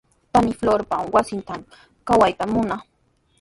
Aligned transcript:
Panii 0.31 0.57
Florpa 0.59 0.97
wasintrawmi 1.13 1.67
kawayta 2.07 2.43
munaa. 2.51 2.83